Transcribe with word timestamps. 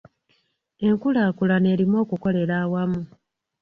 Enkulaakulana 0.87 1.67
erimu 1.73 1.95
okukolera 2.03 2.53
awamu. 2.63 3.01